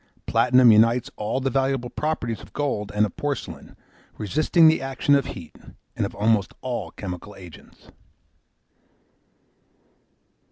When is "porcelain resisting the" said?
3.15-4.81